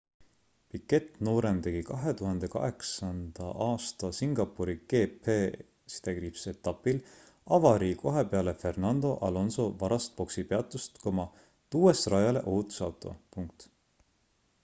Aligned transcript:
piquet 0.73 1.09
noorem 1.25 1.57
tegi 1.65 1.81
2008 1.89 3.19
aasta 3.65 4.09
singapuri 4.19 4.75
gp-etapil 4.93 7.03
avarii 7.59 7.91
kohe 8.01 8.25
peale 8.33 8.55
fernando 8.63 9.13
alonso 9.29 9.67
varast 9.85 10.17
boksipeatust 10.23 11.01
tuues 11.07 12.09
rajale 12.17 12.45
ohutusauto 12.55 13.15